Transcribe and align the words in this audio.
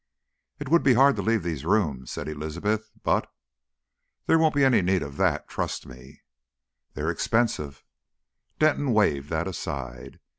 "It 0.59 0.67
would 0.69 0.81
be 0.81 0.95
hard 0.95 1.15
to 1.17 1.21
leave 1.21 1.43
these 1.43 1.63
rooms," 1.63 2.09
said 2.09 2.27
Elizabeth; 2.27 2.89
"but" 3.03 3.31
"There 4.25 4.39
won't 4.39 4.55
be 4.55 4.65
any 4.65 4.81
need 4.81 5.03
of 5.03 5.15
that 5.17 5.47
trust 5.47 5.85
me." 5.85 6.23
"They 6.95 7.03
are 7.03 7.11
expensive." 7.11 7.83
Denton 8.57 8.93
waved 8.93 9.29
that 9.29 9.47
aside. 9.47 10.19